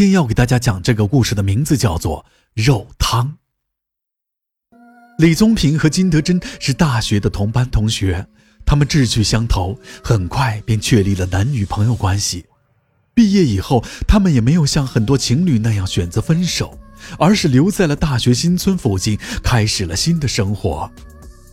[0.00, 2.24] 今天要给大家讲这个故事的名字叫做
[2.66, 3.36] 《肉汤》。
[5.18, 8.26] 李宗平和金德珍是大学的同班同学，
[8.64, 12.46] 他们志趣相投，很快便确立了男女朋友关系。
[13.12, 16.78] 毕业以后，他们也没有像很多情侣那样选择分手，
[17.18, 20.90] 而是留在了大学新村附近，开始了新的生活。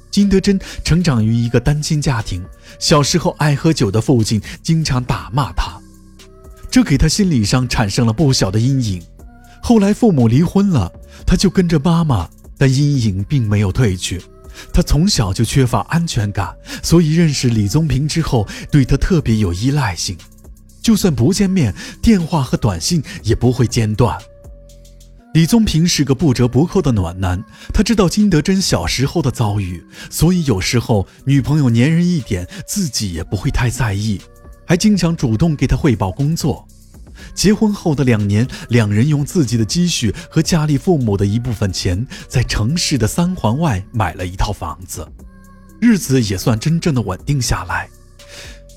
[0.10, 2.42] 金德珍成长于一个单亲家庭，
[2.80, 5.78] 小时候爱喝酒的父亲经常打骂他，
[6.78, 9.02] 这给他心理上产生了不小的阴影。
[9.64, 10.92] 后来父母离婚了，
[11.26, 14.22] 他就跟着妈妈，但阴影并没有褪去。
[14.72, 20.16] 他从小就缺乏安全感，所以认识李宗平之后，对他特别有依赖性，
[20.80, 24.16] 就算不见面，电话和短信也不会间断。
[25.34, 34.22] 李宗平是个不折不扣的暖男，他知道金德珍小时候的遭遇，所以有时候女朋友粘人一点，自己也不会太在意，
[34.68, 36.68] 还经常主动给他汇报工作。
[37.34, 45.08] 结婚后的两年，两人用自己的积蓄和家里父母的一部分钱，在城市的三环外买了一套房子，
[45.80, 47.90] 日子也算真正的稳定下来。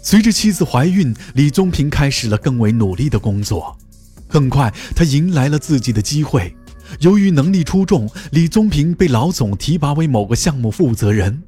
[0.02, 3.76] 随着妻子怀孕，李宗平开始了更为努力的工作。
[4.28, 6.56] 很快，他迎来了自己的机会。
[7.00, 11.42] 由于能力出众，李宗平被老总提拔为某个项目负责人。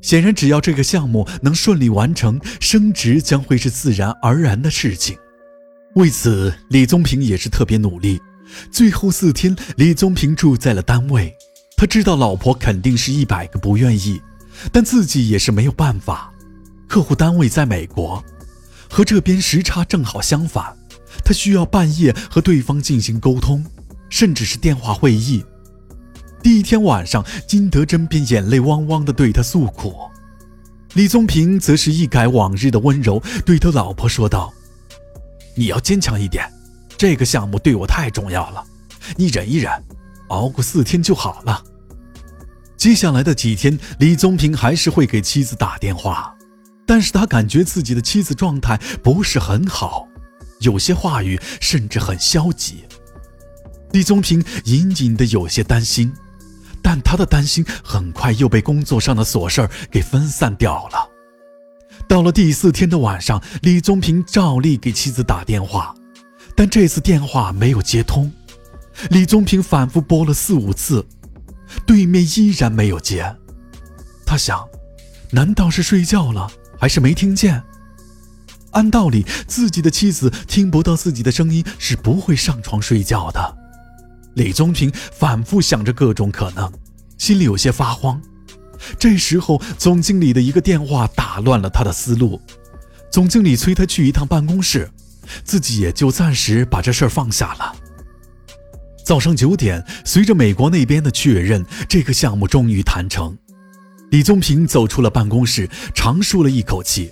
[0.00, 5.16] 显然，只要这个项目能顺利完成，升职将会是自然而然的事情。
[5.94, 8.20] 为此，李宗平也是特别努力。
[8.70, 11.34] 最后四天，李宗平住在了单位。
[11.76, 14.20] 他知道老婆肯定是一百个不愿意，
[14.72, 16.32] 但自己也是没有办法。
[16.88, 18.24] 客户单位在美国，
[18.88, 20.76] 和这边时差正好相反。
[21.24, 23.64] 他需要半夜和对方进行沟通，
[24.08, 25.44] 甚至是电话会议。
[26.42, 29.94] 第一天晚上，金德珍便眼泪汪汪地对他诉苦，
[30.94, 34.52] 李宗平则是一改往日的温柔，对他老婆说道
[35.54, 36.50] ：“你要坚强一点，
[36.96, 38.64] 这个项目对我太重要了，
[39.16, 39.72] 你忍一忍，
[40.28, 41.62] 熬过四天就好了。”
[42.78, 46.32] 接下来的几天，李宗平还是会给妻子打电话，
[46.86, 50.06] 但是他感觉自己的妻子状态不是很好。
[50.60, 52.84] 有些话语甚至很消极，
[53.92, 56.12] 李宗平隐隐的有些担心，
[56.90, 61.06] 但他的担心很快又被工作上的琐事儿给分散掉了。
[62.08, 65.94] 到了第四天的晚上，李宗平照例给妻子打电话，
[66.56, 68.32] 但这次电话没有接通。
[69.10, 71.06] 李宗平反复拨了四五次，
[71.84, 73.36] 对面依然没有接。
[74.24, 74.66] 他想，
[75.30, 76.50] 难道是睡觉了，
[76.80, 77.62] 还是没听见？
[78.70, 83.57] 按道理，自己的妻子听不到自己的声音是不会上床睡觉的。
[84.38, 86.72] 李宗平反复想着各种可能，
[87.18, 88.22] 心里有些发慌。
[88.96, 92.40] 这时候，总经理的一个电话打乱了他的思路。
[93.10, 94.88] 总经理催他去一趟办公室，
[95.42, 97.74] 自己也就暂时把这事儿放下了。
[99.04, 103.36] 早上九点，随着美国那边的确认，这个项目终于谈成。
[104.10, 107.10] 李宗平走出了办公室，长舒了一口气。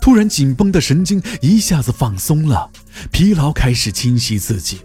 [0.00, 2.70] 突然，紧绷的神经一下子放松了，
[3.10, 4.80] 疲劳开始侵袭自己。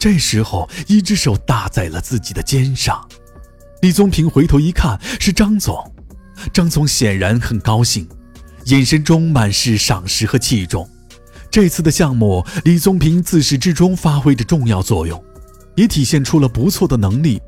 [0.00, 3.06] 这时候，一只手搭在了自己的肩上。
[3.82, 5.76] 李宗平回头一看，是张总。
[6.54, 8.08] 张总显然很高兴，
[8.64, 10.88] 眼神中满是赏识和器重。
[11.50, 15.22] 这次的项目，李宗平自始至终发挥着重要作用，
[15.76, 17.38] 也体现出了不错的能力。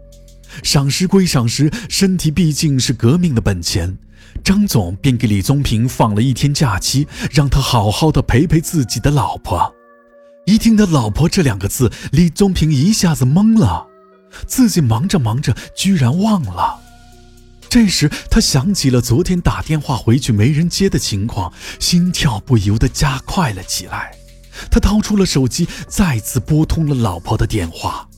[0.62, 3.96] 赏识归赏识，身体毕竟是革命的本钱。
[4.44, 9.74] 张总便给李宗平放了一天假期，让他好好的陪陪自己的老婆。
[10.44, 13.86] 一听到“老婆”这两个字，李宗平一下子懵了，
[14.46, 16.80] 自己忙着忙着居然忘了。
[17.68, 24.14] 这时他想起了昨天打电话回去没人接的情况，心跳不由得加快了起来。
[24.70, 28.08] 他掏出了手机，再次拨通了老婆的电话，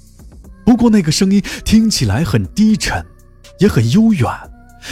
[0.64, 3.04] 不过那个声音听起来很低沉，
[3.58, 4.26] 也很悠远。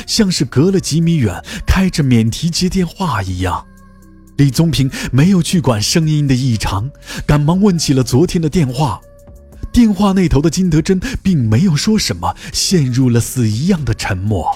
[0.07, 3.67] 像是隔了几米远开着免提接电话一样，
[4.37, 6.91] 李宗平没有去管声音的异常，
[7.27, 9.01] 赶忙问起了昨天的电话。
[9.73, 14.47] 电话那头的金德珍并没有说什么，陷入了死一样的沉默。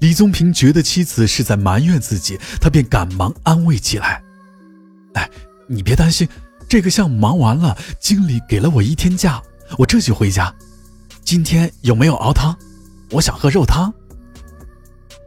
[0.00, 4.22] 李宗平觉得妻子是在埋怨自己，他便赶忙安慰起来
[5.14, 5.28] ：“哎，
[5.66, 6.28] 你别担心，
[6.68, 9.42] 这个项目忙完了，经理给了我一天假，
[9.78, 10.54] 我这就回家。
[11.24, 12.56] 今天有没有熬汤？
[13.10, 13.92] 我想喝肉汤。”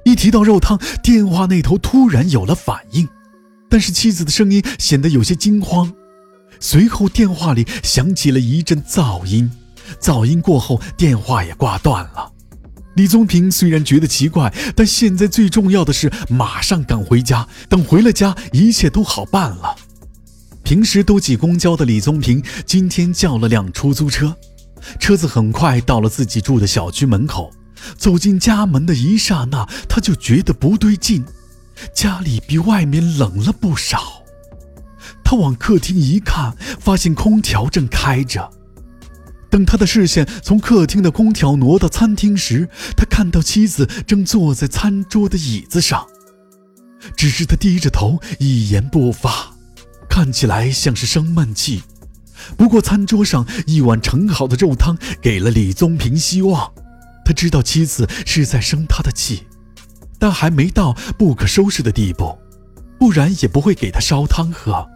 [0.05, 3.07] 一提到肉汤，电话那头突然有了反应，
[3.73, 5.91] 但是妻子的声音显得有些惊慌。
[6.59, 9.49] 随后电话里响起了一阵噪音，
[9.99, 12.31] 噪音过后电话也挂断了。
[12.95, 19.75] 李宗平虽然觉得奇怪，但现在最重要的是马上赶回家，等回了家一切都好办了。
[20.61, 24.37] 平时都挤公交的李宗平，今天叫了辆出租车。
[24.99, 27.51] 车子很快到了自己住的小区门口。
[27.97, 31.25] 走进家门的一刹那，他就觉得不对劲，
[31.93, 34.23] 家里比外面冷了不少。
[35.23, 38.49] 他往客厅一看，发现空调正开着。
[39.49, 46.07] 等他的视线从客厅的空调挪到餐厅时，他看到妻子正坐在餐桌的椅子上，
[47.15, 49.53] 只是他低着头，一言不发，
[50.09, 51.83] 看起来像是生闷气。
[52.57, 56.73] 不过餐桌上一碗盛好的肉汤给了李宗平希望。
[57.23, 59.43] 他知道妻子是在生他的气，
[60.23, 62.33] 但还没到不可收拾的地步，
[62.97, 64.87] 不然也不会给他烧汤喝。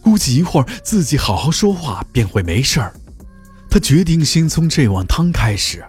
[0.00, 2.92] 估计一会儿自己好好说话便会没事儿。
[3.70, 5.84] 他决定先从这碗汤开始，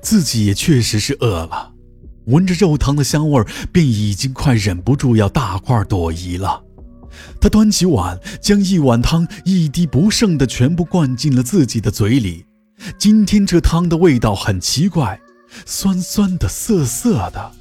[0.00, 1.72] 自己也确实是饿了。
[2.28, 6.62] 闻着肉汤的香味，便已经快忍不住要大块朵颐了。
[7.42, 12.46] 他端起碗，将一碗汤一滴不剩的全部灌进了自己的嘴里。
[12.96, 15.20] 今天这汤的味道很奇怪，
[15.66, 17.52] 酸酸的、涩涩的。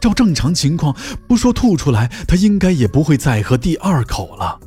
[0.00, 0.96] 照正常情况，
[1.26, 4.58] 不说吐出来，他应该也不会再喝第二口了。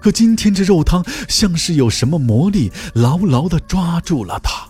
[0.00, 4.68] 可今天这肉汤像是有什么魔力，牢牢地抓住了他。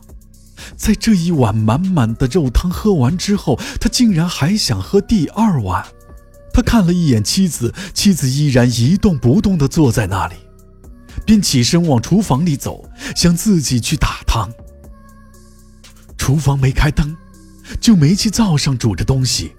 [0.76, 5.84] 在这一碗满满的肉汤喝完之后，他竟然还想喝第二碗。
[6.52, 10.34] 他看了一眼妻子，妻子依然一动不动地坐在那里，
[11.24, 12.84] 便起身往厨房里走，
[13.14, 14.50] 想自己去打汤。
[16.18, 17.16] 厨房没开灯，
[17.80, 19.52] 就煤气灶上煮着东西。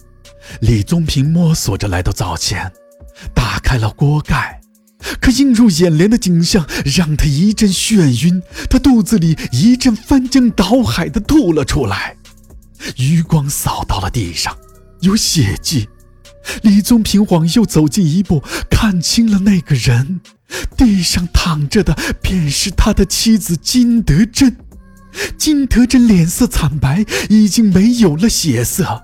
[0.60, 2.72] 李宗平摸索着来到灶前，
[3.34, 4.62] 打开了锅盖，
[5.20, 12.16] 可映入眼帘的景象让他一阵眩晕，他肚子里一阵翻江倒海的吐了出来。
[12.98, 14.58] 余光扫到了地上，
[15.02, 15.88] 有血迹。
[16.64, 20.22] 李宗平往右走近一步，看清了那个人，
[20.76, 24.58] 地上躺着的便是他的妻子金德珍。
[25.38, 29.04] 金德珍脸色惨白，已经没有了血色，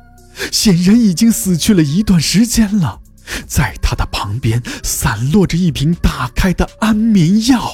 [0.52, 3.02] 显然已经死去了一段时间了。
[3.46, 7.70] 在他的旁边散落着一瓶打开的安眠药。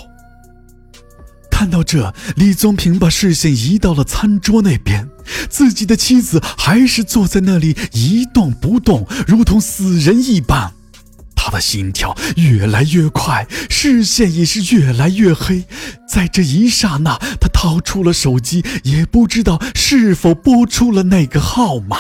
[1.51, 5.07] 看到这，李宗平把视线移到了餐桌那边，
[5.50, 10.74] 自己的妻子还是坐在那里一动不动，如同死人一般。
[11.36, 15.65] 他的心跳越来越快，视线也是越来越黑。
[16.10, 21.98] 在这一刹那，他掏出了手机，也不知道是否拨出了那个号码。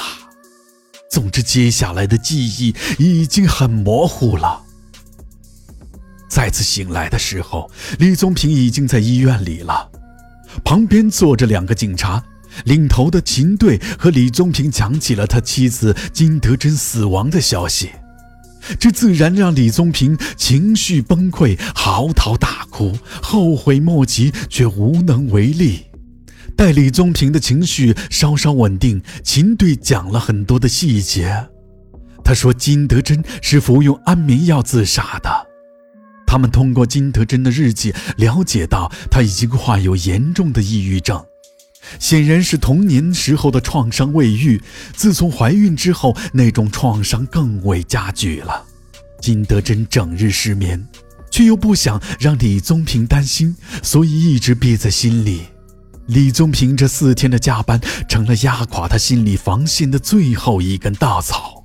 [1.13, 4.63] 总之，接下来的记忆已经很模糊了。
[6.27, 7.69] 再次醒来的时候，
[7.99, 9.91] 李宗平已经在医院里了，
[10.65, 12.23] 旁边坐着两个警察，
[12.65, 17.91] 领头的秦队和李宗平讲起了他妻子金德珍死亡的消息。
[18.79, 25.85] 这自然让李宗平情绪崩溃，嚎啕大哭，后悔莫及，却无能为力。
[26.55, 31.47] 待李宗平的情绪稍稍稳定，秦队讲了很多的细节。
[32.23, 35.29] 他说金德珍是服用安眠药自杀的。
[36.25, 41.23] 他们通过金德珍的日记了解到，他已经患有严重的抑郁症。
[41.99, 44.61] 显然是童年时候的创伤未愈，
[44.95, 48.63] 自从怀孕之后，那种创伤更为加剧了。
[49.19, 50.87] 金德珍整日失眠，
[51.29, 55.41] 却又不想让李宗平担心，所以一直憋在心里。
[56.07, 57.79] 李宗平这四天的加班，
[58.09, 61.63] 成了压垮他心理防线的最后一根稻草。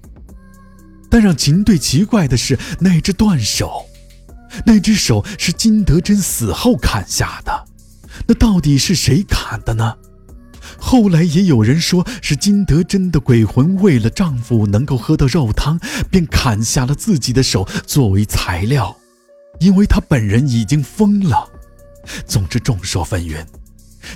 [1.11, 3.87] 但让秦队奇怪的是，那只断手，
[4.65, 7.65] 那只手是金德珍死后砍下的，
[8.27, 9.97] 那到底是谁砍的呢？
[10.79, 15.81] 后来也有人说是金德珍的鬼魂为了丈夫能够喝到肉汤，
[16.11, 18.95] 便砍下了自己的手作为材料，
[19.59, 21.49] 因为他本人已经疯了。
[22.27, 23.45] 总之众说纷纭，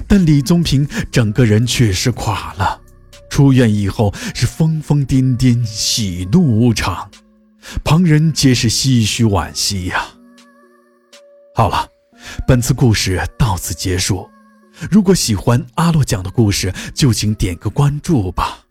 [0.07, 2.81] 但李宗平整个人却是垮了。
[3.29, 7.11] 出院以后是疯疯癫癫，喜怒无常，
[7.83, 10.05] 旁人皆是唏嘘惋惜呀。
[11.55, 11.89] 好了，
[12.47, 14.29] 本次故事到此结束。
[14.91, 18.62] 如果喜欢阿洛讲的故事，就请点个关注吧。